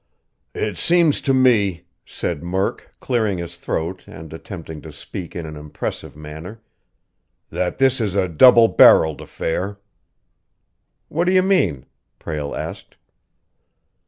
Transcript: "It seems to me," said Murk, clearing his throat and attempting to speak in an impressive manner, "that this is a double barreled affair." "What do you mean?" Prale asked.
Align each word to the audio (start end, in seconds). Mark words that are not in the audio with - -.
"It 0.55 0.79
seems 0.79 1.21
to 1.21 1.31
me," 1.31 1.83
said 2.07 2.41
Murk, 2.41 2.89
clearing 2.99 3.37
his 3.37 3.55
throat 3.57 4.03
and 4.07 4.33
attempting 4.33 4.81
to 4.81 4.91
speak 4.91 5.35
in 5.35 5.45
an 5.45 5.55
impressive 5.55 6.15
manner, 6.15 6.59
"that 7.51 7.77
this 7.77 8.01
is 8.01 8.15
a 8.15 8.27
double 8.27 8.67
barreled 8.67 9.21
affair." 9.21 9.77
"What 11.07 11.25
do 11.25 11.31
you 11.31 11.43
mean?" 11.43 11.85
Prale 12.17 12.55
asked. 12.55 12.95